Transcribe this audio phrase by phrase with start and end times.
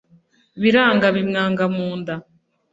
[0.61, 2.15] biranga bimwanga mu nda